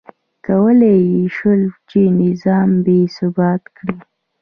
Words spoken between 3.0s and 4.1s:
ثباته کړي.